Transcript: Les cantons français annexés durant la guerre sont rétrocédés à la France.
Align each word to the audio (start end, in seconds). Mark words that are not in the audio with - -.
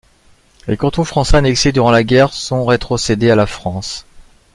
Les 0.67 0.77
cantons 0.77 1.03
français 1.03 1.37
annexés 1.37 1.71
durant 1.71 1.91
la 1.91 2.03
guerre 2.03 2.33
sont 2.33 2.65
rétrocédés 2.65 3.29
à 3.29 3.35
la 3.35 3.45
France. 3.45 4.03